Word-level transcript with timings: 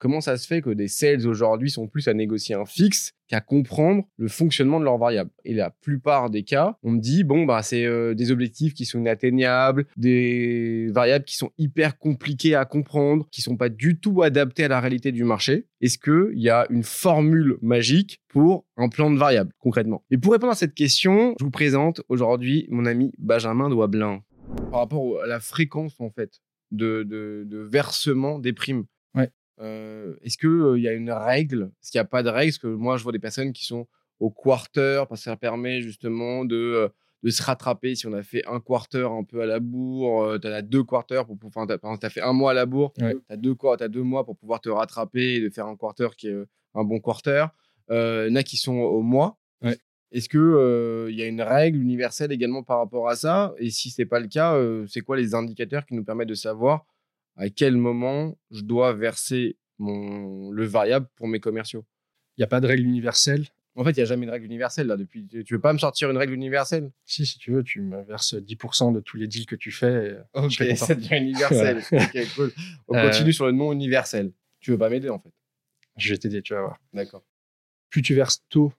Comment 0.00 0.22
ça 0.22 0.38
se 0.38 0.46
fait 0.46 0.62
que 0.62 0.70
des 0.70 0.88
sales 0.88 1.26
aujourd'hui 1.26 1.68
sont 1.68 1.86
plus 1.86 2.08
à 2.08 2.14
négocier 2.14 2.54
un 2.54 2.64
fixe 2.64 3.12
qu'à 3.28 3.42
comprendre 3.42 4.04
le 4.16 4.28
fonctionnement 4.28 4.80
de 4.80 4.84
leurs 4.86 4.96
variables? 4.96 5.30
Et 5.44 5.52
la 5.52 5.68
plupart 5.68 6.30
des 6.30 6.42
cas, 6.42 6.78
on 6.82 6.92
me 6.92 7.00
dit 7.00 7.22
bon 7.22 7.44
bah 7.44 7.62
c'est 7.62 7.84
euh, 7.84 8.14
des 8.14 8.30
objectifs 8.30 8.72
qui 8.72 8.86
sont 8.86 8.98
inatteignables, 8.98 9.84
des 9.98 10.88
variables 10.90 11.26
qui 11.26 11.36
sont 11.36 11.50
hyper 11.58 11.98
compliquées 11.98 12.54
à 12.54 12.64
comprendre, 12.64 13.28
qui 13.30 13.42
sont 13.42 13.58
pas 13.58 13.68
du 13.68 14.00
tout 14.00 14.22
adaptées 14.22 14.64
à 14.64 14.68
la 14.68 14.80
réalité 14.80 15.12
du 15.12 15.22
marché. 15.22 15.66
Est-ce 15.82 15.98
que 15.98 16.32
il 16.34 16.40
y 16.40 16.48
a 16.48 16.66
une 16.70 16.82
formule 16.82 17.58
magique 17.60 18.22
pour 18.28 18.64
un 18.78 18.88
plan 18.88 19.10
de 19.10 19.18
variables 19.18 19.52
concrètement? 19.58 20.02
Et 20.10 20.16
pour 20.16 20.32
répondre 20.32 20.52
à 20.52 20.56
cette 20.56 20.74
question, 20.74 21.34
je 21.38 21.44
vous 21.44 21.50
présente 21.50 22.00
aujourd'hui 22.08 22.66
mon 22.70 22.86
ami 22.86 23.12
Benjamin 23.18 23.68
Douablin 23.68 24.22
par 24.70 24.80
rapport 24.80 25.20
à 25.22 25.26
la 25.26 25.40
fréquence 25.40 26.00
en 26.00 26.08
fait 26.08 26.40
de 26.70 27.68
versement 27.70 28.38
des 28.38 28.54
primes. 28.54 28.86
Euh, 29.60 30.16
est-ce 30.22 30.38
qu'il 30.38 30.48
euh, 30.48 30.78
il 30.78 30.82
y 30.82 30.88
a 30.88 30.92
une 30.92 31.10
règle? 31.10 31.70
Est-ce 31.82 31.90
qu'il 31.90 31.98
n'y 31.98 32.02
a 32.02 32.06
pas 32.06 32.22
de 32.22 32.28
règle? 32.28 32.52
Parce 32.52 32.58
que 32.58 32.66
moi, 32.68 32.96
je 32.96 33.02
vois 33.02 33.12
des 33.12 33.18
personnes 33.18 33.52
qui 33.52 33.64
sont 33.64 33.86
au 34.18 34.30
quarter, 34.30 35.04
parce 35.08 35.20
que 35.20 35.24
ça 35.24 35.36
permet 35.36 35.82
justement 35.82 36.44
de, 36.44 36.56
euh, 36.56 36.88
de 37.22 37.30
se 37.30 37.42
rattraper. 37.42 37.94
Si 37.94 38.06
on 38.06 38.12
a 38.12 38.22
fait 38.22 38.42
un 38.46 38.60
quarter 38.60 39.06
un 39.10 39.24
peu 39.24 39.42
à 39.42 39.46
la 39.46 39.60
bourre, 39.60 40.38
tu 40.40 40.48
as 40.48 40.62
deux 40.62 40.84
quarters 40.84 41.26
pour 41.26 41.38
pouvoir. 41.38 41.66
Tu 41.66 42.06
as, 42.06 42.10
fait 42.10 42.22
un 42.22 42.32
mois 42.32 42.52
à 42.52 42.54
la 42.54 42.66
bourre, 42.66 42.92
tu 42.94 43.04
as, 43.04 43.36
deux, 43.36 43.54
as 43.80 43.88
deux 43.88 44.02
mois 44.02 44.24
pour 44.24 44.36
pouvoir 44.36 44.60
te 44.60 44.68
rattraper 44.68 45.34
et 45.34 45.40
de 45.40 45.50
faire 45.50 45.66
un 45.66 45.76
quarter 45.76 46.08
qui 46.16 46.28
est 46.28 46.36
un 46.74 46.84
bon 46.84 47.00
quarter. 47.00 47.46
Il 47.90 48.28
y 48.28 48.32
en 48.32 48.36
a 48.36 48.42
qui 48.42 48.56
sont 48.56 48.76
au 48.76 49.02
mois. 49.02 49.38
Est-ce 50.12 50.28
qu'il 50.28 51.12
il 51.12 51.18
y 51.18 51.22
a 51.22 51.26
une 51.26 51.42
règle 51.42 51.80
universelle 51.80 52.32
également 52.32 52.62
par 52.62 52.78
rapport 52.78 53.08
à 53.08 53.16
ça? 53.16 53.54
Et 53.58 53.70
si 53.70 53.90
ce 53.90 54.00
n'est 54.00 54.06
pas 54.06 54.20
le 54.20 54.28
cas, 54.28 54.58
c'est 54.88 55.02
quoi 55.02 55.16
les 55.16 55.34
indicateurs 55.34 55.84
qui 55.84 55.94
nous 55.94 56.04
permettent 56.04 56.28
de 56.28 56.34
savoir 56.34 56.86
à 57.36 57.48
quel 57.48 57.76
moment 57.76 58.38
je 58.50 58.62
dois 58.62 58.92
verser 58.92 59.56
mon, 59.78 60.50
le 60.50 60.64
variable 60.64 61.06
pour 61.16 61.28
mes 61.28 61.40
commerciaux. 61.40 61.84
Il 62.36 62.40
n'y 62.40 62.44
a 62.44 62.48
pas 62.48 62.60
de 62.60 62.66
règle 62.66 62.84
universelle? 62.84 63.46
En 63.76 63.84
fait, 63.84 63.92
il 63.92 63.96
n'y 63.96 64.02
a 64.02 64.06
jamais 64.06 64.26
de 64.26 64.30
règle 64.30 64.46
universelle 64.46 64.88
là. 64.88 64.96
Depuis, 64.96 65.26
tu 65.26 65.54
veux 65.54 65.60
pas 65.60 65.72
me 65.72 65.78
sortir 65.78 66.10
une 66.10 66.16
règle 66.16 66.34
universelle? 66.34 66.90
Si, 67.06 67.24
si 67.24 67.38
tu 67.38 67.52
veux, 67.52 67.62
tu 67.62 67.80
me 67.80 68.02
verses 68.02 68.34
10% 68.34 68.92
de 68.92 69.00
tous 69.00 69.16
les 69.16 69.26
deals 69.26 69.46
que 69.46 69.56
tu 69.56 69.70
fais. 69.70 70.18
ok, 70.34 70.52
ça 70.76 70.94
devient 70.94 71.18
universel. 71.18 71.82
ok, 71.92 72.34
cool. 72.34 72.52
On 72.88 72.96
euh, 72.96 73.08
continue 73.08 73.32
sur 73.32 73.46
le 73.46 73.52
non 73.52 73.72
universel. 73.72 74.32
Tu 74.60 74.70
veux 74.72 74.78
pas 74.78 74.90
m'aider 74.90 75.08
en 75.08 75.18
fait? 75.18 75.32
Je 75.96 76.10
vais 76.10 76.18
t'aider, 76.18 76.42
tu 76.42 76.52
vas 76.52 76.60
voir. 76.60 76.78
D'accord. 76.92 77.22
Plus 77.90 78.02
tu 78.02 78.14
verses 78.14 78.44
tôt 78.48 78.72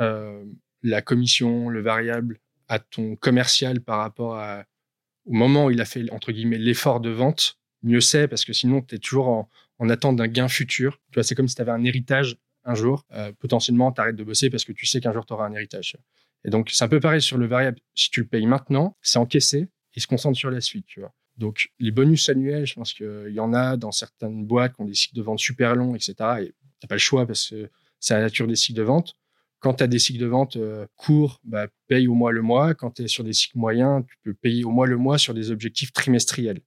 euh, 0.00 0.44
la 0.82 1.02
commission, 1.02 1.68
le 1.68 1.80
variable 1.80 2.38
à 2.68 2.78
ton 2.78 3.16
commercial 3.16 3.80
par 3.80 3.98
rapport 3.98 4.36
à, 4.36 4.64
au 5.24 5.32
moment 5.32 5.66
où 5.66 5.70
il 5.70 5.80
a 5.80 5.84
fait 5.84 6.10
entre 6.12 6.32
guillemets 6.32 6.58
l'effort 6.58 7.00
de 7.00 7.10
vente, 7.10 7.58
mieux 7.86 8.00
c'est 8.00 8.28
parce 8.28 8.44
que 8.44 8.52
sinon, 8.52 8.82
tu 8.82 8.96
es 8.96 8.98
toujours 8.98 9.28
en, 9.78 9.88
attente 9.88 10.16
d'un 10.16 10.28
gain 10.28 10.48
futur. 10.48 11.00
Tu 11.10 11.14
vois, 11.14 11.22
c'est 11.22 11.34
comme 11.34 11.48
si 11.48 11.54
tu 11.54 11.62
avais 11.62 11.72
un 11.72 11.84
héritage 11.84 12.36
un 12.64 12.74
jour. 12.74 13.04
Euh, 13.12 13.32
potentiellement, 13.38 13.92
tu 13.92 14.00
arrêtes 14.00 14.16
de 14.16 14.24
bosser 14.24 14.50
parce 14.50 14.64
que 14.64 14.72
tu 14.72 14.86
sais 14.86 15.00
qu'un 15.00 15.12
jour, 15.12 15.24
tu 15.24 15.32
auras 15.32 15.46
un 15.46 15.52
héritage. 15.52 15.96
Et 16.44 16.50
donc, 16.50 16.70
c'est 16.70 16.84
un 16.84 16.88
peu 16.88 17.00
pareil 17.00 17.22
sur 17.22 17.38
le 17.38 17.46
variable. 17.46 17.78
Si 17.94 18.10
tu 18.10 18.20
le 18.20 18.26
payes 18.26 18.46
maintenant, 18.46 18.96
c'est 19.02 19.18
encaissé 19.18 19.68
et 19.94 20.00
se 20.00 20.06
concentre 20.06 20.38
sur 20.38 20.50
la 20.50 20.60
suite, 20.60 20.86
tu 20.86 21.00
vois. 21.00 21.12
Donc, 21.36 21.68
les 21.78 21.90
bonus 21.90 22.28
annuels, 22.28 22.66
je 22.66 22.74
pense 22.74 22.94
qu'il 22.94 23.32
y 23.32 23.40
en 23.40 23.52
a 23.52 23.76
dans 23.76 23.92
certaines 23.92 24.46
boîtes 24.46 24.74
qui 24.74 24.80
ont 24.80 24.86
des 24.86 24.94
cycles 24.94 25.16
de 25.16 25.22
vente 25.22 25.38
super 25.38 25.74
longs, 25.74 25.94
etc. 25.94 26.14
Et 26.40 26.54
tu 26.80 26.86
pas 26.86 26.94
le 26.94 26.98
choix 26.98 27.26
parce 27.26 27.50
que 27.50 27.70
c'est 28.00 28.14
la 28.14 28.20
nature 28.20 28.46
des 28.46 28.56
cycles 28.56 28.78
de 28.78 28.84
vente. 28.84 29.14
Quand 29.58 29.74
tu 29.74 29.84
as 29.84 29.86
des 29.86 29.98
cycles 29.98 30.20
de 30.20 30.26
vente 30.26 30.56
euh, 30.56 30.86
courts, 30.96 31.40
bah, 31.44 31.66
paye 31.88 32.06
au 32.08 32.14
mois 32.14 32.32
le 32.32 32.42
mois. 32.42 32.74
Quand 32.74 32.90
tu 32.90 33.02
es 33.02 33.08
sur 33.08 33.24
des 33.24 33.32
cycles 33.32 33.58
moyens, 33.58 34.04
tu 34.08 34.16
peux 34.22 34.34
payer 34.34 34.64
au 34.64 34.70
mois 34.70 34.86
le 34.86 34.96
mois 34.96 35.18
sur 35.18 35.34
des 35.34 35.50
objectifs 35.50 35.92
trimestriels. 35.92 36.60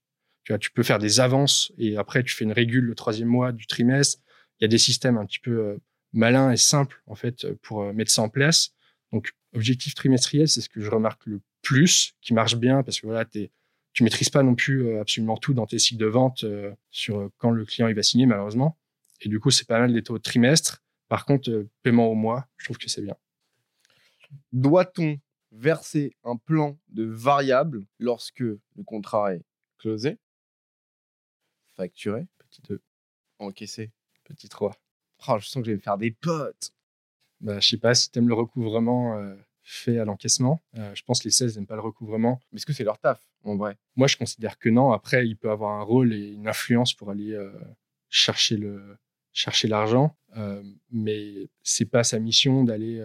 Tu, 0.58 0.70
peux 0.70 0.82
faire 0.82 0.98
des 0.98 1.20
avances 1.20 1.72
et 1.78 1.96
après 1.96 2.22
tu 2.22 2.34
fais 2.34 2.44
une 2.44 2.52
régule 2.52 2.84
le 2.84 2.94
troisième 2.94 3.28
mois 3.28 3.52
du 3.52 3.66
trimestre. 3.66 4.18
Il 4.58 4.64
y 4.64 4.66
a 4.66 4.68
des 4.68 4.78
systèmes 4.78 5.16
un 5.16 5.26
petit 5.26 5.38
peu 5.38 5.58
euh, 5.58 5.78
malins 6.12 6.50
et 6.50 6.56
simples 6.56 7.02
en 7.06 7.14
fait 7.14 7.46
pour 7.62 7.82
euh, 7.82 7.92
mettre 7.92 8.10
ça 8.10 8.22
en 8.22 8.28
place. 8.28 8.72
Donc 9.12 9.32
objectif 9.54 9.94
trimestriel, 9.94 10.48
c'est 10.48 10.60
ce 10.60 10.68
que 10.68 10.80
je 10.80 10.90
remarque 10.90 11.26
le 11.26 11.40
plus, 11.62 12.14
qui 12.20 12.34
marche 12.34 12.56
bien 12.56 12.82
parce 12.82 13.00
que 13.00 13.06
voilà, 13.06 13.24
t'es 13.24 13.50
tu 13.92 14.04
maîtrises 14.04 14.30
pas 14.30 14.44
non 14.44 14.54
plus 14.54 14.86
euh, 14.86 15.00
absolument 15.00 15.36
tout 15.36 15.52
dans 15.52 15.66
tes 15.66 15.80
cycles 15.80 16.00
de 16.00 16.06
vente 16.06 16.44
sur 16.90 17.28
quand 17.38 17.50
le 17.50 17.64
client 17.64 17.88
il 17.88 17.94
va 17.94 18.02
signer 18.02 18.26
malheureusement. 18.26 18.78
Et 19.20 19.28
du 19.28 19.40
coup, 19.40 19.50
c'est 19.50 19.66
pas 19.66 19.78
mal 19.78 19.92
les 19.92 20.02
taux 20.02 20.18
trimestre. 20.18 20.82
Par 21.08 21.26
contre, 21.26 21.66
paiement 21.82 22.06
au 22.06 22.14
mois, 22.14 22.46
je 22.56 22.66
trouve 22.66 22.78
que 22.78 22.88
c'est 22.88 23.02
bien. 23.02 23.16
Doit-on 24.52 25.18
verser 25.52 26.14
un 26.24 26.36
plan 26.36 26.78
de 26.88 27.04
variable 27.04 27.84
lorsque 27.98 28.40
le 28.40 28.84
contrat 28.84 29.34
est 29.34 29.42
closé? 29.78 30.18
Facturé, 31.80 32.26
petit 32.38 32.60
2. 32.68 32.82
Encaissé, 33.38 33.90
petit 34.24 34.50
3. 34.50 34.76
Oh, 35.28 35.36
je 35.38 35.46
sens 35.46 35.62
que 35.62 35.66
je 35.66 35.70
vais 35.70 35.76
me 35.76 35.82
faire 35.82 35.96
des 35.96 36.10
potes. 36.10 36.72
Bah, 37.40 37.58
je 37.58 37.68
sais 37.68 37.78
pas 37.78 37.94
si 37.94 38.10
tu 38.10 38.18
aimes 38.18 38.28
le 38.28 38.34
recouvrement 38.34 39.16
euh, 39.16 39.34
fait 39.62 39.98
à 39.98 40.04
l'encaissement. 40.04 40.60
Euh, 40.76 40.94
je 40.94 41.02
pense 41.04 41.20
que 41.20 41.24
les 41.24 41.30
16 41.30 41.56
n'aiment 41.56 41.66
pas 41.66 41.76
le 41.76 41.80
recouvrement. 41.80 42.38
Mais 42.52 42.58
est-ce 42.58 42.66
que 42.66 42.74
c'est 42.74 42.84
leur 42.84 42.98
taf, 42.98 43.26
en 43.44 43.56
vrai? 43.56 43.78
Moi, 43.96 44.08
je 44.08 44.18
considère 44.18 44.58
que 44.58 44.68
non. 44.68 44.92
Après, 44.92 45.26
il 45.26 45.38
peut 45.38 45.50
avoir 45.50 45.80
un 45.80 45.82
rôle 45.82 46.12
et 46.12 46.32
une 46.32 46.48
influence 46.48 46.92
pour 46.92 47.10
aller 47.10 47.32
euh, 47.32 47.50
chercher 48.10 48.58
le 48.58 48.98
chercher 49.32 49.68
l'argent, 49.68 50.16
mais 50.90 51.48
c'est 51.62 51.84
pas 51.84 52.02
sa 52.02 52.18
mission 52.18 52.64
d'aller 52.64 53.00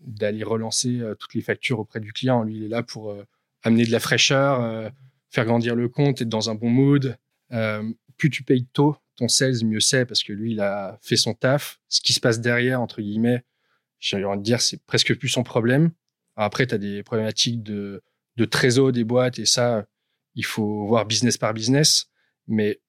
d'aller 0.00 0.44
relancer 0.44 1.00
toutes 1.18 1.32
les 1.32 1.40
factures 1.40 1.80
auprès 1.80 1.98
du 1.98 2.12
client. 2.12 2.42
Lui, 2.42 2.58
il 2.58 2.64
est 2.64 2.68
là 2.68 2.82
pour 2.82 3.16
amener 3.62 3.86
de 3.86 3.90
la 3.90 3.98
fraîcheur, 3.98 4.92
faire 5.30 5.46
grandir 5.46 5.74
le 5.74 5.88
compte, 5.88 6.20
être 6.20 6.28
dans 6.28 6.50
un 6.50 6.54
bon 6.54 6.68
mood, 6.68 7.16
plus 8.22 8.30
tu 8.30 8.44
payes 8.44 8.66
tôt 8.72 8.96
ton 9.16 9.26
sales, 9.26 9.64
mieux 9.64 9.80
c'est 9.80 10.06
parce 10.06 10.22
que 10.22 10.32
lui, 10.32 10.52
il 10.52 10.60
a 10.60 10.96
fait 11.02 11.16
son 11.16 11.34
taf. 11.34 11.80
Ce 11.88 12.00
qui 12.00 12.12
se 12.12 12.20
passe 12.20 12.40
derrière, 12.40 12.80
entre 12.80 13.02
guillemets, 13.02 13.42
j'ai 13.98 14.24
envie 14.24 14.38
de 14.38 14.44
dire, 14.44 14.60
c'est 14.60 14.80
presque 14.86 15.18
plus 15.18 15.28
son 15.28 15.42
problème. 15.42 15.90
après, 16.36 16.68
tu 16.68 16.74
as 16.74 16.78
des 16.78 17.02
problématiques 17.02 17.64
de, 17.64 18.00
de 18.36 18.44
trésor 18.44 18.92
des 18.92 19.02
boîtes 19.02 19.40
et 19.40 19.44
ça, 19.44 19.86
il 20.36 20.44
faut 20.44 20.86
voir 20.86 21.04
business 21.04 21.36
par 21.36 21.52
business. 21.52 22.06
Mais 22.46 22.80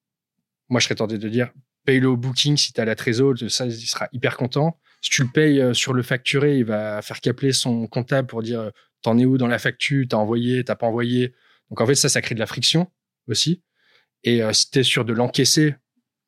moi, 0.68 0.78
je 0.78 0.84
serais 0.84 0.94
tenté 0.94 1.18
de 1.18 1.28
dire, 1.28 1.52
paye-le 1.84 2.06
au 2.08 2.16
booking 2.16 2.56
si 2.56 2.72
tu 2.72 2.80
as 2.80 2.84
la 2.84 2.94
trésor, 2.94 3.34
ça, 3.48 3.66
il 3.66 3.74
sera 3.74 4.08
hyper 4.12 4.36
content. 4.36 4.78
Si 5.02 5.10
tu 5.10 5.22
le 5.24 5.28
payes 5.28 5.60
euh, 5.60 5.74
sur 5.74 5.94
le 5.94 6.04
facturé, 6.04 6.58
il 6.58 6.64
va 6.64 7.02
faire 7.02 7.20
qu'appeler 7.20 7.52
son 7.52 7.88
comptable 7.88 8.28
pour 8.28 8.40
dire, 8.40 8.70
t'en 9.02 9.18
es 9.18 9.24
où 9.24 9.36
dans 9.36 9.48
la 9.48 9.58
facture, 9.58 10.06
t'as 10.08 10.16
envoyé, 10.16 10.62
t'as 10.62 10.76
pas 10.76 10.86
envoyé? 10.86 11.34
Donc 11.70 11.80
en 11.80 11.86
fait, 11.86 11.96
ça, 11.96 12.08
ça 12.08 12.22
crée 12.22 12.36
de 12.36 12.40
la 12.40 12.46
friction 12.46 12.88
aussi. 13.26 13.64
Et 14.24 14.42
euh, 14.42 14.52
si 14.52 14.70
tu 14.70 14.80
es 14.80 14.82
sûr 14.82 15.04
de 15.04 15.12
l'encaisser, 15.12 15.76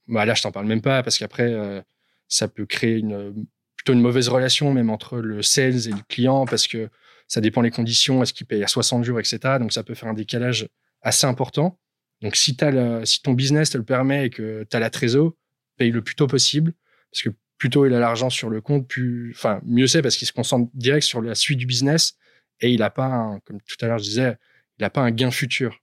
bah 0.06 0.24
là, 0.24 0.34
je 0.34 0.42
t'en 0.42 0.52
parle 0.52 0.66
même 0.66 0.82
pas 0.82 1.02
parce 1.02 1.18
qu'après, 1.18 1.52
euh, 1.52 1.80
ça 2.28 2.48
peut 2.48 2.66
créer 2.66 2.98
une, 2.98 3.46
plutôt 3.76 3.92
une 3.92 4.00
mauvaise 4.00 4.28
relation 4.28 4.72
même 4.72 4.90
entre 4.90 5.18
le 5.18 5.42
sales 5.42 5.88
et 5.88 5.92
le 5.92 6.02
client 6.08 6.46
parce 6.46 6.66
que 6.66 6.88
ça 7.26 7.40
dépend 7.40 7.62
des 7.62 7.70
conditions, 7.70 8.22
est-ce 8.22 8.32
qu'il 8.32 8.46
paye 8.46 8.62
à 8.62 8.68
60 8.68 9.04
jours, 9.04 9.18
etc. 9.18 9.38
Donc, 9.58 9.72
ça 9.72 9.82
peut 9.82 9.94
faire 9.94 10.08
un 10.08 10.14
décalage 10.14 10.68
assez 11.02 11.26
important. 11.26 11.78
Donc, 12.22 12.36
si, 12.36 12.56
as 12.60 13.04
si 13.04 13.22
ton 13.22 13.32
business 13.32 13.70
te 13.70 13.78
le 13.78 13.84
permet 13.84 14.26
et 14.26 14.30
que 14.30 14.64
tu 14.70 14.76
as 14.76 14.80
la 14.80 14.90
trésor, 14.90 15.32
paye 15.76 15.90
le 15.90 16.02
plus 16.02 16.14
tôt 16.14 16.26
possible 16.26 16.72
parce 17.10 17.22
que 17.22 17.30
plus 17.58 17.70
tôt 17.70 17.86
il 17.86 17.94
a 17.94 17.98
l'argent 17.98 18.30
sur 18.30 18.50
le 18.50 18.60
compte, 18.60 18.90
enfin, 19.30 19.60
mieux 19.64 19.86
c'est 19.86 20.02
parce 20.02 20.16
qu'il 20.16 20.28
se 20.28 20.32
concentre 20.32 20.70
direct 20.74 21.06
sur 21.06 21.22
la 21.22 21.34
suite 21.34 21.58
du 21.58 21.66
business 21.66 22.16
et 22.60 22.70
il 22.70 22.80
n'a 22.80 22.90
pas, 22.90 23.38
comme 23.44 23.60
tout 23.60 23.76
à 23.84 23.88
l'heure 23.88 23.98
je 23.98 24.04
disais, 24.04 24.36
il 24.78 24.82
n'a 24.82 24.90
pas 24.90 25.00
un 25.00 25.10
gain 25.10 25.30
futur. 25.30 25.82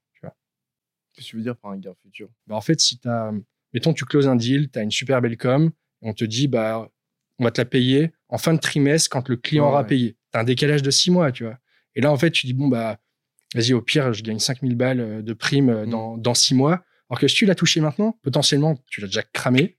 Qu'est-ce 1.14 1.28
que 1.28 1.32
tu 1.32 1.38
veux 1.38 1.44
dire 1.44 1.56
par 1.56 1.72
un 1.72 1.78
gain 1.78 1.94
futur? 2.02 2.30
Bah 2.48 2.56
En 2.56 2.62
fait, 2.62 2.80
si 2.80 3.00
tu 3.00 3.08
as, 3.08 3.32
mettons, 3.74 3.94
tu 3.94 4.06
closes 4.06 4.28
un 4.28 4.36
deal, 4.36 4.70
tu 4.70 4.80
as 4.80 4.82
une 4.82 4.92
super 4.92 5.22
belle 5.22 5.38
com, 5.38 5.72
on 6.02 6.14
te 6.14 6.26
dit, 6.26 6.48
bah, 6.48 6.90
on 7.40 7.44
va 7.44 7.52
te 7.52 7.62
la 7.62 7.66
payer 7.66 8.12
en 8.30 8.38
fin 8.38 8.54
de 8.54 8.60
trimestre 8.60 9.10
quand 9.10 9.30
le 9.30 9.38
client 9.38 9.68
aura 9.68 9.86
payé. 9.86 10.18
Tu 10.32 10.38
as 10.38 10.42
un 10.42 10.44
décalage 10.44 10.82
de 10.82 10.92
six 10.92 11.12
mois, 11.12 11.32
tu 11.32 11.44
vois. 11.44 11.58
Et 11.96 12.02
là, 12.02 12.12
en 12.12 12.18
fait, 12.18 12.32
tu 12.32 12.48
dis, 12.48 12.54
bon, 12.54 12.68
bah, 12.68 13.00
vas-y, 13.54 13.74
au 13.74 13.82
pire, 13.82 14.14
je 14.14 14.24
gagne 14.24 14.40
5000 14.40 14.76
balles 14.76 15.00
euh, 15.00 15.22
de 15.22 15.34
prime 15.34 15.70
euh, 15.70 15.86
dans, 15.86 16.18
mm. 16.18 16.22
dans 16.22 16.34
six 16.34 16.56
mois. 16.56 16.84
Alors 17.10 17.20
que 17.20 17.28
si 17.28 17.36
tu 17.36 17.46
l'as 17.46 17.56
touché 17.56 17.80
maintenant, 17.80 18.18
potentiellement, 18.24 18.76
tu 18.88 19.02
l'as 19.02 19.08
déjà 19.08 19.24
cramé. 19.24 19.78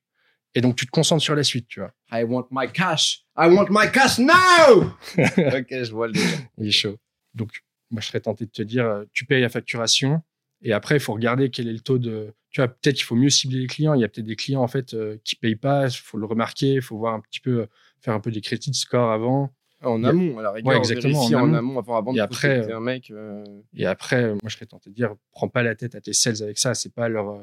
Et 0.55 0.61
donc, 0.61 0.77
tu 0.77 0.87
te 0.87 0.91
concentres 0.93 1.23
sur 1.23 1.35
la 1.35 1.43
suite, 1.43 1.67
tu 1.67 1.81
vois. 1.81 1.93
I 2.13 2.23
want 2.23 2.47
my 2.53 2.71
cash. 2.71 3.25
I 3.37 3.49
want 3.49 3.67
my 3.71 3.91
cash 3.91 4.19
now! 4.19 4.85
ok, 5.19 5.67
je 5.69 5.91
vois 5.91 6.07
le 6.07 6.15
Il 6.59 6.69
est 6.69 6.71
chaud. 6.71 6.97
Donc, 7.35 7.51
moi, 7.91 8.01
je 8.01 8.07
serais 8.07 8.21
tenté 8.21 8.47
de 8.47 8.51
te 8.51 8.63
dire, 8.63 8.85
euh, 8.87 9.05
tu 9.13 9.25
payes 9.25 9.41
la 9.41 9.49
facturation, 9.49 10.23
et 10.65 10.73
après, 10.73 10.97
il 10.97 11.01
faut 11.01 11.13
regarder 11.13 11.51
quel 11.51 11.69
est 11.69 11.73
le 11.73 11.81
taux 11.81 11.99
de. 11.99 12.35
Tu 12.51 12.61
vois, 12.61 12.69
peut-être 12.69 12.97
qu'il 12.97 13.05
faut 13.05 13.17
mieux 13.17 13.29
cibler 13.29 13.61
les 13.61 13.67
clients. 13.67 13.93
Il 13.93 14.01
y 14.01 14.05
a 14.05 14.09
peut-être 14.09 14.27
des 14.27 14.37
clients 14.37 14.63
en 14.63 14.69
fait 14.69 14.95
euh, 14.95 15.19
qui 15.23 15.37
payent 15.37 15.57
pas. 15.57 15.87
Il 15.87 15.93
faut 15.93 16.17
le 16.17 16.25
remarquer. 16.25 16.75
Il 16.75 16.83
faut 16.83 16.97
voir 16.97 17.13
un 17.13 17.21
petit 17.21 17.41
peu, 17.41 17.61
euh, 17.61 17.67
faire 18.01 18.15
un 18.15 18.21
peu 18.21 18.31
des 18.31 18.41
crédits 18.41 18.71
de 18.71 18.77
score 18.77 19.11
avant. 19.11 19.53
En 19.83 20.03
amont, 20.03 20.39
à 20.39 20.43
la 20.43 20.53
rigueur, 20.53 20.73
ouais, 20.73 20.79
exactement. 20.79 21.23
En 21.23 21.53
amont, 21.53 21.79
avant, 21.79 21.97
avant 21.97 22.13
et 22.13 22.17
de 22.17 22.23
après, 22.23 22.73
un 22.73 22.81
mec. 22.81 23.11
Euh, 23.11 23.45
et 23.75 23.85
après, 23.85 24.31
moi, 24.31 24.41
je 24.47 24.55
serais 24.55 24.65
tenté 24.65 24.89
de 24.89 24.95
dire, 24.95 25.15
prends 25.33 25.49
pas 25.49 25.63
la 25.63 25.75
tête 25.75 25.95
à 25.95 26.01
tes 26.01 26.15
sales 26.15 26.43
avec 26.43 26.57
ça. 26.57 26.73
C'est 26.73 26.95
pas 26.95 27.11
leur, 27.11 27.39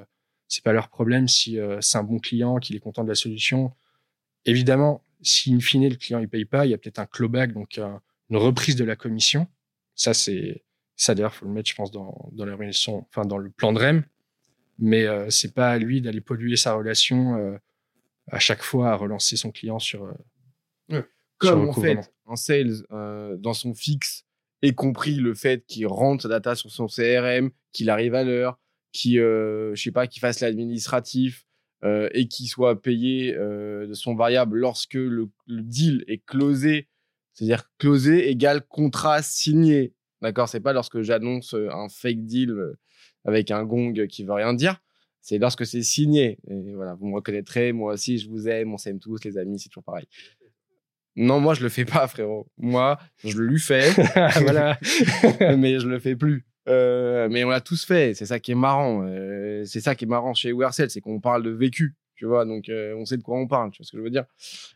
c'est 0.48 0.64
pas 0.64 0.74
leur 0.74 0.90
problème 0.90 1.28
si 1.28 1.60
c'est 1.82 1.98
un 2.00 2.04
bon 2.04 2.18
client, 2.18 2.58
qu'il 2.58 2.76
est 2.76 2.80
content 2.80 3.04
de 3.04 3.10
la 3.10 3.16
solution. 3.16 3.72
Évidemment, 4.46 5.04
si 5.22 5.54
in 5.54 5.60
fine 5.60 5.88
le 5.88 5.96
client 5.98 6.18
il 6.18 6.28
paye 6.28 6.46
pas, 6.46 6.66
il 6.66 6.72
y 6.72 6.74
a 6.74 6.80
peut-être 6.80 6.98
un 6.98 7.06
clawback, 7.06 7.54
donc 7.54 7.78
une 7.78 8.38
reprise 8.38 8.76
de 8.76 8.86
la 8.86 8.96
commission. 8.96 9.46
Ça, 9.94 10.16
c'est 10.16 10.64
ça, 11.02 11.16
d'ailleurs, 11.16 11.34
faut 11.34 11.48
le 11.48 11.52
mettre, 11.52 11.68
je 11.68 11.74
pense, 11.74 11.90
dans, 11.90 12.30
dans 12.32 12.46
l'organisation, 12.46 13.08
enfin, 13.10 13.26
dans 13.26 13.40
le 13.40 13.50
plan 13.50 13.74
de 13.74 13.80
REM. 13.80 14.04
Mais 14.78 15.08
euh, 15.08 15.32
c'est 15.32 15.56
pas 15.56 15.72
à 15.72 15.80
lui 15.80 16.00
d'aller 16.00 16.22
polluer 16.22 16.56
sa 16.56 16.76
relation 16.76 17.38
euh, 17.38 17.58
à 18.28 18.38
chaque 18.38 18.62
fois 18.62 18.92
à 18.92 18.96
relancer 18.96 19.36
son 19.36 19.50
client 19.50 19.80
sur. 19.80 20.14
Euh, 20.92 21.02
Comme 21.40 21.70
en 21.70 21.74
fait, 21.74 22.14
un 22.28 22.36
sales 22.36 22.84
euh, 22.92 23.36
dans 23.38 23.56
son 23.56 23.74
fixe, 23.74 24.26
y 24.62 24.76
compris 24.76 25.16
le 25.16 25.34
fait 25.34 25.66
qu'il 25.66 25.88
rentre 25.88 26.22
sa 26.22 26.30
data 26.30 26.54
sur 26.54 26.70
son 26.70 26.86
CRM, 26.86 27.50
qu'il 27.74 27.90
arrive 27.90 28.14
à 28.14 28.24
l'heure, 28.24 28.60
qu'il 28.92 29.16
je 29.16 29.74
sais 29.76 29.92
pas, 29.92 30.06
qu'il 30.06 30.20
fasse 30.20 30.40
l'administratif 30.42 31.48
et 31.84 32.28
qu'il 32.28 32.48
soit 32.48 32.80
payé 32.80 33.34
de 33.34 33.94
son 33.94 34.14
variable 34.14 34.60
lorsque 34.60 34.94
le, 34.94 35.32
deal 35.48 36.04
est 36.08 36.24
closé, 36.24 36.90
c'est-à-dire 37.34 37.64
closé 37.80 38.30
égale 38.30 38.62
contrat 38.68 39.24
signé. 39.24 39.96
D'accord, 40.22 40.50
c'est 40.50 40.60
pas 40.60 40.74
lorsque 40.74 41.02
j'annonce 41.02 41.54
un 41.54 41.90
fake 41.90 42.26
deal 42.26 42.56
avec 43.26 43.52
un 43.52 43.64
gong 43.64 44.08
qui 44.08 44.24
veut 44.24 44.34
rien 44.34 44.54
dire 44.54 44.82
c'est 45.22 45.38
lorsque 45.38 45.66
c'est 45.66 45.84
signé. 45.84 46.40
Et 46.50 46.74
voilà, 46.74 46.96
vous 46.96 47.08
me 47.08 47.16
reconnaîtrez, 47.16 47.72
moi 47.72 47.94
aussi, 47.94 48.18
je 48.18 48.28
vous 48.30 48.48
aime, 48.48 48.74
on 48.74 48.78
s'aime 48.78 49.00
tous, 49.00 49.24
les 49.24 49.38
amis, 49.38 49.60
c'est 49.60 49.70
toujours 49.70 49.84
pareil. 49.84 50.08
Non, 51.16 51.40
moi, 51.40 51.54
je 51.54 51.62
le 51.62 51.70
fais 51.70 51.86
pas, 51.86 52.08
frérot. 52.08 52.48
Moi, 52.58 52.98
je 53.24 53.38
lui 53.38 53.60
fais, 53.60 53.92
voilà, 54.42 54.80
mais 55.58 55.80
je 55.80 55.88
le 55.88 56.00
fais 56.00 56.16
plus. 56.16 56.46
Euh, 56.68 57.28
mais 57.30 57.44
on 57.44 57.50
l'a 57.50 57.62
tous 57.62 57.86
fait. 57.86 58.14
C'est 58.14 58.26
ça 58.26 58.40
qui 58.40 58.52
est 58.52 58.56
marrant. 58.56 59.04
Euh, 59.06 59.64
c'est 59.66 59.82
ça 59.82 59.96
qui 59.96 60.06
est 60.06 60.08
marrant 60.08 60.34
chez 60.34 60.52
Wearsell, 60.52 60.90
c'est 60.90 61.02
qu'on 61.02 61.20
parle 61.20 61.44
de 61.44 61.50
vécu. 61.50 61.96
Tu 62.16 62.26
vois, 62.26 62.46
donc 62.46 62.70
euh, 62.70 62.96
on 62.98 63.06
sait 63.06 63.18
de 63.18 63.24
quoi 63.24 63.38
on 63.38 63.48
parle. 63.48 63.72
Tu 63.72 63.80
vois 63.80 63.86
ce 63.86 63.92
que 63.92 63.98
je 63.98 64.04
veux 64.04 64.12
dire? 64.12 64.26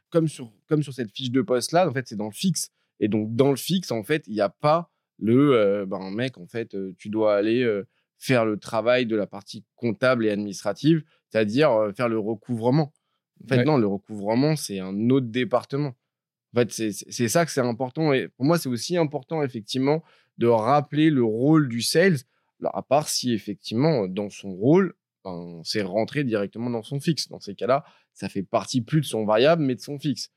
Comme 0.09 0.27
sur 0.27 0.51
comme 0.67 0.81
sur 0.81 0.93
cette 0.93 1.11
fiche 1.11 1.29
de 1.29 1.43
poste 1.43 1.73
là, 1.73 1.87
en 1.87 1.93
fait, 1.93 2.07
c'est 2.07 2.15
dans 2.15 2.25
le 2.25 2.31
fixe. 2.31 2.71
Et 2.99 3.07
donc 3.07 3.35
dans 3.35 3.51
le 3.51 3.55
fixe, 3.55 3.91
en 3.91 4.03
fait, 4.03 4.23
il 4.25 4.33
n'y 4.33 4.41
a 4.41 4.49
pas 4.49 4.91
le 5.19 5.85
ben 5.87 6.11
mec. 6.11 6.37
En 6.37 6.47
fait, 6.47 6.75
tu 6.97 7.09
dois 7.09 7.35
aller 7.35 7.81
faire 8.17 8.45
le 8.45 8.57
travail 8.57 9.05
de 9.05 9.15
la 9.15 9.27
partie 9.27 9.63
comptable 9.75 10.25
et 10.25 10.29
administrative, 10.29 11.03
c'est-à-dire 11.29 11.91
faire 11.95 12.09
le 12.09 12.19
recouvrement. 12.19 12.93
En 13.43 13.47
fait, 13.47 13.63
non, 13.65 13.77
le 13.77 13.87
recouvrement, 13.87 14.55
c'est 14.55 14.79
un 14.79 15.09
autre 15.09 15.27
département. 15.27 15.95
En 16.53 16.59
fait, 16.59 16.71
c'est 16.71 17.27
ça 17.27 17.45
que 17.45 17.51
c'est 17.51 17.61
important. 17.61 18.13
Et 18.13 18.29
pour 18.29 18.45
moi, 18.45 18.57
c'est 18.57 18.69
aussi 18.69 18.95
important, 18.97 19.43
effectivement, 19.43 20.03
de 20.37 20.47
rappeler 20.47 21.09
le 21.09 21.23
rôle 21.23 21.67
du 21.67 21.81
sales, 21.81 22.19
à 22.63 22.81
part 22.81 23.09
si, 23.09 23.33
effectivement, 23.33 24.07
dans 24.07 24.29
son 24.29 24.53
rôle, 24.53 24.95
ben, 25.23 25.61
c'est 25.63 25.81
rentré 25.81 26.23
directement 26.23 26.69
dans 26.69 26.83
son 26.83 26.99
fixe. 26.99 27.27
Dans 27.27 27.39
ces 27.39 27.55
cas-là, 27.55 27.83
ça 28.13 28.29
fait 28.29 28.43
partie 28.43 28.81
plus 28.81 29.01
de 29.01 29.05
son 29.05 29.25
variable, 29.25 29.63
mais 29.63 29.75
de 29.75 29.81
son 29.81 29.99
fixe. 29.99 30.31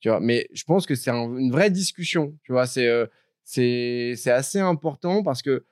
Tu 0.00 0.08
vois, 0.08 0.18
mais 0.18 0.48
je 0.52 0.64
pense 0.64 0.84
que 0.86 0.96
c'est 0.96 1.10
une 1.10 1.52
vraie 1.52 1.70
discussion. 1.70 2.36
Tu 2.42 2.52
vois, 2.52 2.66
c'est 2.66 2.88
euh, 2.88 3.06
c'est 3.44 4.16
assez 4.26 4.58
important 4.58 5.22
parce 5.22 5.42
que 5.42 5.64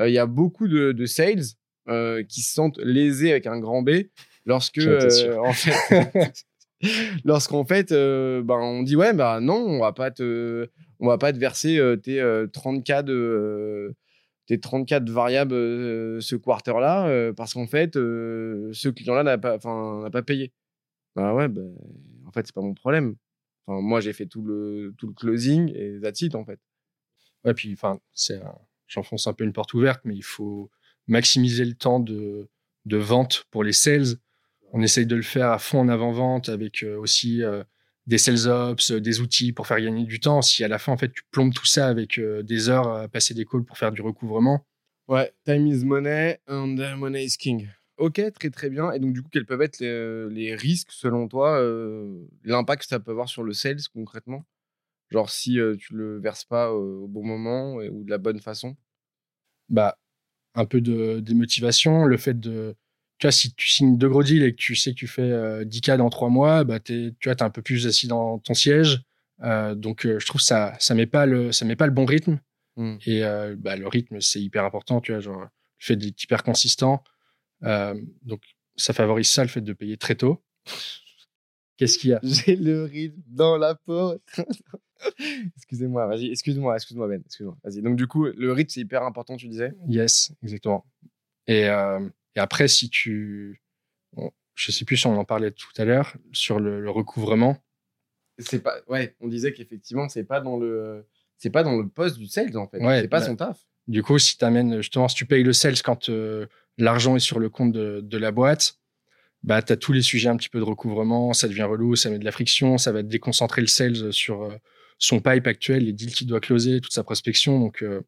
euh, 0.00 0.08
il 0.08 0.14
y 0.14 0.18
a 0.18 0.26
beaucoup 0.26 0.68
de, 0.68 1.06
sales 1.06 1.42
euh, 1.88 2.22
qui 2.24 2.42
se 2.42 2.52
sentent 2.52 2.78
lésés 2.78 3.30
avec 3.30 3.46
un 3.46 3.58
grand 3.58 3.82
B 3.82 3.90
lorsque, 4.44 4.78
euh, 4.78 5.36
en 5.38 5.52
fait, 5.52 6.44
lorsqu'en 7.24 7.64
fait, 7.64 7.90
ben, 7.92 8.54
on 8.54 8.82
dit 8.82 8.96
ouais, 8.96 9.12
bah 9.12 9.40
non, 9.40 9.56
on 9.56 9.80
va 9.80 9.92
pas 9.92 10.10
te, 10.10 10.68
on 11.00 11.06
va 11.08 11.18
pas 11.18 11.32
te 11.32 11.38
verser 11.38 11.78
tes 12.02 12.20
30K 12.20 13.02
de 13.02 13.94
tes 14.46 14.60
34 14.60 15.10
variables 15.10 15.52
ce 16.22 16.36
quarter-là 16.36 17.32
parce 17.32 17.54
qu'en 17.54 17.66
fait, 17.66 17.94
ce 17.94 18.88
client-là 18.88 19.22
n'a 19.22 19.38
pas, 19.38 19.58
n'a 19.58 20.10
pas 20.10 20.22
payé. 20.22 20.52
Bah 21.16 21.34
ouais, 21.34 21.48
bah, 21.48 21.62
en 22.26 22.30
fait, 22.30 22.46
c'est 22.46 22.54
pas 22.54 22.60
mon 22.60 22.74
problème. 22.74 23.16
Enfin, 23.66 23.80
moi, 23.80 24.00
j'ai 24.00 24.12
fait 24.12 24.26
tout 24.26 24.42
le, 24.42 24.94
tout 24.98 25.06
le 25.08 25.14
closing 25.14 25.72
et 25.74 25.98
that's 26.00 26.20
it, 26.20 26.34
en 26.34 26.44
fait. 26.44 26.60
Ouais, 27.46 27.54
puis, 27.54 27.72
enfin, 27.72 28.00
j'enfonce 28.88 29.28
un 29.28 29.32
peu 29.32 29.44
une 29.44 29.52
porte 29.52 29.72
ouverte, 29.72 30.00
mais 30.04 30.16
il 30.16 30.24
faut 30.24 30.68
maximiser 31.06 31.64
le 31.64 31.74
temps 31.74 32.00
de, 32.00 32.48
vente 32.84 33.44
pour 33.50 33.62
les 33.62 33.72
sales. 33.72 34.16
On 34.72 34.82
essaye 34.82 35.06
de 35.06 35.14
le 35.14 35.22
faire 35.22 35.52
à 35.52 35.58
fond 35.58 35.78
en 35.78 35.88
avant-vente 35.88 36.48
avec 36.48 36.82
euh, 36.82 36.98
aussi 36.98 37.44
euh, 37.44 37.62
des 38.08 38.18
sales 38.18 38.48
ops, 38.48 38.90
euh, 38.90 39.00
des 39.00 39.20
outils 39.20 39.52
pour 39.52 39.68
faire 39.68 39.80
gagner 39.80 40.04
du 40.04 40.18
temps. 40.18 40.42
Si 40.42 40.64
à 40.64 40.68
la 40.68 40.78
fin, 40.78 40.92
en 40.92 40.96
fait, 40.96 41.12
tu 41.12 41.22
plombes 41.30 41.54
tout 41.54 41.66
ça 41.66 41.86
avec 41.86 42.20
des 42.20 42.68
heures 42.68 42.88
à 42.88 43.08
passer 43.08 43.32
des 43.32 43.44
calls 43.44 43.64
pour 43.64 43.78
faire 43.78 43.92
du 43.92 44.02
recouvrement. 44.02 44.66
Ouais, 45.06 45.32
time 45.44 45.68
is 45.68 45.84
money 45.84 46.40
and 46.48 46.76
money 46.96 47.24
is 47.24 47.36
king. 47.38 47.68
Ok, 47.96 48.20
très 48.32 48.50
très 48.50 48.70
bien. 48.70 48.90
Et 48.90 48.98
donc, 48.98 49.12
du 49.12 49.22
coup, 49.22 49.28
quels 49.30 49.46
peuvent 49.46 49.62
être 49.62 49.78
les, 49.78 50.56
risques 50.56 50.90
selon 50.90 51.28
toi, 51.28 51.62
l'impact 52.42 52.82
que 52.82 52.88
ça 52.88 52.98
peut 52.98 53.12
avoir 53.12 53.28
sur 53.28 53.44
le 53.44 53.52
sales 53.52 53.78
concrètement? 53.94 54.44
Genre 55.10 55.30
si 55.30 55.58
tu 55.78 55.94
le 55.94 56.20
verses 56.20 56.44
pas 56.44 56.72
au 56.72 57.06
bon 57.06 57.24
moment 57.24 57.74
ou 57.76 58.04
de 58.04 58.10
la 58.10 58.18
bonne 58.18 58.40
façon? 58.40 58.76
Bah, 59.68 59.98
un 60.54 60.64
peu 60.64 60.80
de 60.80 61.20
démotivation. 61.20 62.04
Le 62.04 62.16
fait 62.16 62.38
de. 62.38 62.74
Tu 63.18 63.26
vois, 63.26 63.32
si 63.32 63.54
tu 63.54 63.68
signes 63.68 63.96
deux 63.96 64.08
gros 64.08 64.22
deals 64.22 64.42
et 64.42 64.52
que 64.52 64.56
tu 64.56 64.74
sais 64.76 64.90
que 64.90 64.96
tu 64.96 65.06
fais 65.06 65.64
10K 65.64 65.96
dans 65.96 66.10
trois 66.10 66.28
mois, 66.28 66.64
bah, 66.64 66.80
tu 66.80 67.14
vois, 67.24 67.32
es 67.34 67.42
un 67.42 67.50
peu 67.50 67.62
plus 67.62 67.86
assis 67.86 68.08
dans 68.08 68.38
ton 68.38 68.54
siège. 68.54 69.02
donc, 69.40 70.02
je 70.02 70.26
trouve 70.26 70.40
que 70.40 70.46
ça 70.46 70.74
ça 70.80 70.94
met 70.94 71.06
pas 71.06 71.24
le, 71.24 71.52
ça 71.52 71.64
met 71.64 71.76
pas 71.76 71.86
le 71.86 71.92
bon 71.92 72.04
rythme. 72.04 72.40
Mmh. 72.76 72.96
Et 73.06 73.22
bah, 73.56 73.76
le 73.76 73.86
rythme, 73.86 74.20
c'est 74.20 74.40
hyper 74.40 74.64
important. 74.64 75.00
Tu 75.00 75.12
vois, 75.12 75.20
genre, 75.20 75.40
le 75.40 75.48
fait 75.78 75.96
d'être 75.96 76.22
hyper 76.22 76.42
consistant. 76.42 77.02
donc, 77.62 78.42
ça 78.76 78.92
favorise 78.92 79.30
ça, 79.30 79.42
le 79.42 79.48
fait 79.48 79.62
de 79.62 79.72
payer 79.72 79.96
très 79.96 80.14
tôt. 80.14 80.42
Qu'est-ce 81.76 81.98
qu'il 81.98 82.10
y 82.10 82.12
a? 82.14 82.20
J'ai 82.22 82.56
le 82.56 82.84
rythme 82.84 83.22
dans 83.26 83.58
la 83.58 83.74
peau. 83.74 84.20
excusez-moi, 85.56 86.06
vas-y, 86.06 86.30
excuse-moi, 86.30 86.74
excuse-moi 86.74 87.08
Ben, 87.08 87.22
excuse-moi. 87.24 87.56
Vas-y. 87.62 87.82
Donc 87.82 87.96
du 87.96 88.06
coup, 88.06 88.24
le 88.24 88.52
rythme 88.52 88.70
c'est 88.70 88.80
hyper 88.80 89.02
important, 89.02 89.36
tu 89.36 89.48
disais? 89.48 89.74
Yes, 89.86 90.32
exactement. 90.42 90.86
Et, 91.46 91.68
euh, 91.68 92.00
et 92.34 92.40
après, 92.40 92.68
si 92.68 92.88
tu, 92.90 93.62
je 94.56 94.72
sais 94.72 94.84
plus 94.84 94.96
si 94.96 95.06
on 95.06 95.16
en 95.16 95.24
parlait 95.24 95.52
tout 95.52 95.70
à 95.76 95.84
l'heure 95.84 96.16
sur 96.32 96.58
le, 96.58 96.90
recouvrement. 96.90 97.58
C'est 98.38 98.62
pas, 98.62 98.76
ouais, 98.88 99.14
on 99.20 99.28
disait 99.28 99.52
qu'effectivement 99.52 100.08
c'est 100.08 100.24
pas 100.24 100.40
dans 100.40 100.58
le, 100.58 101.06
c'est 101.38 101.50
pas 101.50 101.62
dans 101.62 101.76
le 101.76 101.88
poste 101.88 102.18
du 102.18 102.26
sales 102.26 102.56
en 102.56 102.66
fait. 102.66 102.82
Ouais, 102.82 103.02
c'est 103.02 103.08
pas 103.08 103.20
bah, 103.20 103.26
son 103.26 103.36
taf. 103.36 103.64
Du 103.86 104.02
coup, 104.02 104.18
si 104.18 104.36
tu 104.36 104.44
amènes 104.44 104.78
justement, 104.78 105.08
si 105.08 105.14
tu 105.14 105.26
payes 105.26 105.44
le 105.44 105.52
sales 105.52 105.80
quand 105.82 106.08
euh, 106.08 106.46
l'argent 106.76 107.16
est 107.16 107.20
sur 107.20 107.38
le 107.38 107.48
compte 107.48 107.72
de, 107.72 108.00
de 108.02 108.18
la 108.18 108.32
boîte, 108.32 108.78
bah, 109.46 109.62
tu 109.62 109.72
as 109.72 109.76
tous 109.76 109.92
les 109.92 110.02
sujets 110.02 110.28
un 110.28 110.36
petit 110.36 110.48
peu 110.48 110.58
de 110.58 110.64
recouvrement, 110.64 111.32
ça 111.32 111.46
devient 111.46 111.62
relou, 111.62 111.94
ça 111.94 112.10
met 112.10 112.18
de 112.18 112.24
la 112.24 112.32
friction, 112.32 112.78
ça 112.78 112.90
va 112.90 113.02
déconcentrer 113.02 113.60
le 113.60 113.68
sales 113.68 114.12
sur 114.12 114.42
euh, 114.42 114.54
son 114.98 115.20
pipe 115.20 115.46
actuel, 115.46 115.84
les 115.84 115.92
deals 115.92 116.12
qu'il 116.12 116.26
doit 116.26 116.40
closer, 116.40 116.80
toute 116.80 116.92
sa 116.92 117.04
prospection. 117.04 117.60
Donc, 117.60 117.82
euh, 117.82 118.02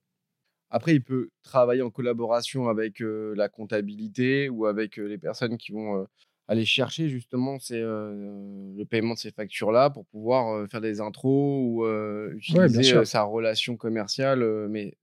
Après, 0.69 0.97
il 0.97 1.03
peut 1.03 1.31
travailler 1.45 1.83
en 1.83 1.91
collaboration 1.91 2.69
avec 2.69 3.01
euh, 3.01 3.35
la 3.37 3.49
comptabilité 3.49 4.49
ou 4.49 4.67
avec 4.67 4.97
les 4.97 5.17
personnes 5.17 5.57
qui 5.59 5.71
vont 5.71 6.07
aller 6.49 6.65
chercher 6.65 7.09
justement 7.09 7.59
le 7.71 8.85
paiement 8.85 9.15
de 9.15 9.19
ces 9.19 9.31
factures-là 9.31 9.91
pour 9.91 10.07
pouvoir 10.07 10.69
faire 10.69 10.81
des 10.81 11.01
intros 11.01 11.61
ou 11.63 11.87
utiliser 12.35 13.05
sa 13.05 13.23
relation 13.23 13.77
commerciale. 13.77 14.67
mais 14.71 14.97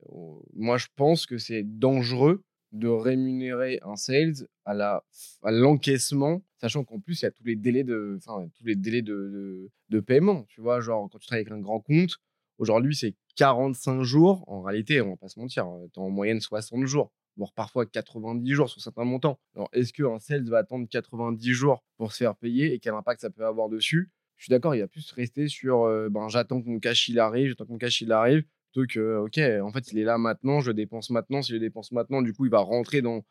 moi, 0.53 0.77
je 0.77 0.87
pense 0.95 1.25
que 1.27 1.37
c'est 1.37 1.63
dangereux 1.63 2.43
de 2.75 2.87
rémunérer 2.87 3.79
un 3.83 3.95
sales 3.95 4.47
à 4.65 4.73
la 4.73 5.03
à 5.43 5.51
l'encaissement 5.51 6.41
sachant 6.57 6.83
qu'en 6.83 6.99
plus 6.99 7.21
il 7.21 7.25
y 7.25 7.27
a 7.27 7.31
tous 7.31 7.43
les 7.43 7.55
délais 7.55 7.83
de 7.83 8.17
enfin 8.17 8.47
tous 8.55 8.65
les 8.65 8.75
délais 8.75 9.01
de, 9.01 9.69
de, 9.89 9.99
paiement 9.99 10.43
tu 10.49 10.61
vois 10.61 10.81
genre 10.81 11.09
quand 11.09 11.19
tu 11.19 11.27
travailles 11.27 11.45
avec 11.45 11.53
un 11.53 11.61
grand 11.61 11.79
compte 11.79 12.17
aujourd'hui 12.57 12.95
c'est 12.95 13.15
45 13.35 14.01
jours. 14.01 14.43
En 14.47 14.61
réalité 14.61 15.01
on 15.01 15.11
va 15.11 15.17
pas 15.17 15.29
se 15.29 15.39
mentir 15.39 15.65
hein, 15.65 15.87
tu 15.93 15.99
en 15.99 16.09
moyenne 16.09 16.39
60 16.39 16.85
jours 16.85 17.11
voire 17.37 17.53
parfois 17.53 17.85
90 17.85 18.53
jours 18.53 18.69
sur 18.69 18.81
certains 18.81 19.03
montants. 19.03 19.39
Alors 19.55 19.69
est-ce 19.73 19.91
qu'un 19.91 20.19
sales 20.19 20.47
va 20.49 20.59
attendre 20.59 20.87
90 20.89 21.53
jours 21.53 21.83
pour 21.97 22.11
se 22.11 22.17
faire 22.17 22.35
payer 22.35 22.73
et 22.73 22.79
quel 22.79 22.93
impact 22.93 23.21
ça 23.21 23.29
peut 23.29 23.45
avoir 23.45 23.69
dessus? 23.69 24.11
Je 24.37 24.45
suis 24.45 24.51
d'accord 24.51 24.75
il 24.75 24.81
va 24.81 24.87
plus 24.87 25.11
rester 25.11 25.47
sur 25.47 25.83
euh, 25.83 26.09
ben 26.09 26.27
j'attends 26.27 26.61
que 26.61 26.67
mon 26.67 26.79
cash 26.79 27.07
il 27.07 27.19
arrive 27.19 27.49
j'attends 27.49 27.65
que 27.65 27.71
mon 27.71 27.77
cash 27.77 28.01
il 28.01 28.11
arrive 28.11 28.43
que, 28.81 29.17
ok, 29.17 29.39
en 29.63 29.71
fait, 29.71 29.91
il 29.91 29.99
est 29.99 30.03
là 30.03 30.17
maintenant, 30.17 30.59
je 30.59 30.71
dépense 30.71 31.09
maintenant. 31.09 31.41
Si 31.41 31.51
je 31.51 31.57
dépense 31.57 31.91
maintenant, 31.91 32.21
du 32.21 32.33
coup, 32.33 32.45
il 32.45 32.51
va 32.51 32.59
rentrer 32.59 33.01
dans, 33.01 33.23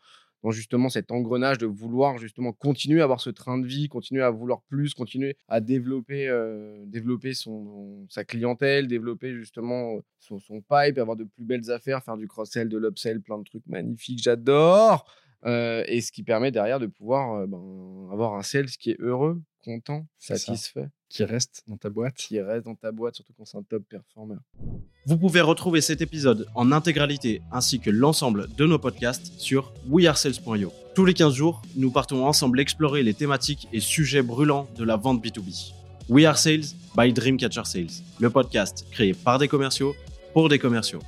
justement 0.50 0.88
cet 0.88 1.10
engrenage 1.10 1.58
de 1.58 1.66
vouloir 1.66 2.18
justement 2.18 2.52
continuer 2.52 3.00
à 3.00 3.04
avoir 3.04 3.20
ce 3.20 3.30
train 3.30 3.58
de 3.58 3.66
vie, 3.66 3.88
continuer 3.88 4.22
à 4.22 4.30
vouloir 4.30 4.62
plus, 4.68 4.92
continuer 4.94 5.36
à 5.48 5.60
développer, 5.60 6.28
développer 6.86 7.32
son, 7.32 8.06
sa 8.10 8.24
clientèle, 8.24 8.86
développer 8.86 9.34
justement 9.34 10.00
son, 10.18 10.38
son 10.38 10.60
pipe, 10.60 10.98
avoir 10.98 11.16
de 11.16 11.24
plus 11.24 11.44
belles 11.44 11.70
affaires, 11.70 12.02
faire 12.02 12.16
du 12.16 12.28
cross-sell, 12.28 12.68
de 12.68 12.76
l'upsell, 12.76 13.22
plein 13.22 13.38
de 13.38 13.44
trucs 13.44 13.66
magnifiques, 13.66 14.22
j'adore. 14.22 15.06
Et 15.46 16.00
ce 16.00 16.12
qui 16.12 16.22
permet 16.22 16.50
derrière 16.50 16.78
de 16.78 16.86
pouvoir 16.86 17.46
ben, 17.46 18.08
avoir 18.12 18.34
un 18.34 18.42
sales 18.42 18.66
qui 18.66 18.90
est 18.90 19.00
heureux, 19.00 19.40
content, 19.64 20.06
satisfait. 20.18 20.88
Qui 21.09 21.25
reste 21.25 21.62
dans 21.66 21.76
ta 21.76 21.90
boîte. 21.90 22.14
Qui 22.16 22.40
reste 22.40 22.64
dans 22.64 22.75
ta 22.75 22.92
boîte, 22.92 23.14
surtout 23.14 23.33
quand 23.37 23.44
c'est 23.44 23.56
un 23.56 23.62
top 23.62 23.85
performer. 23.88 24.37
Vous 25.06 25.16
pouvez 25.16 25.40
retrouver 25.40 25.80
cet 25.80 26.00
épisode 26.00 26.47
en 26.54 26.73
intégralité 26.73 27.40
ainsi 27.52 27.80
que 27.80 27.90
l'ensemble 27.90 28.49
de 28.56 28.66
nos 28.66 28.78
podcasts 28.78 29.33
sur 29.38 29.73
wearesales.io. 29.88 30.73
Tous 30.94 31.04
les 31.04 31.14
15 31.14 31.35
jours, 31.35 31.62
nous 31.76 31.90
partons 31.90 32.26
ensemble 32.26 32.61
explorer 32.61 33.02
les 33.02 33.14
thématiques 33.14 33.68
et 33.73 33.80
sujets 33.80 34.23
brûlants 34.23 34.68
de 34.76 34.85
la 34.85 34.97
vente 34.97 35.25
B2B. 35.25 35.73
We 36.09 36.26
Are 36.26 36.37
Sales 36.37 36.75
by 36.97 37.12
Dreamcatcher 37.12 37.64
Sales, 37.64 38.02
le 38.21 38.30
podcast 38.30 38.87
créé 38.90 39.14
par 39.14 39.38
des 39.38 39.49
commerciaux 39.49 39.94
pour 40.33 40.49
des 40.49 40.59
commerciaux. 40.59 41.00